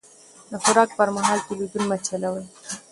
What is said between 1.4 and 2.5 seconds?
تلويزيون مه چلوئ.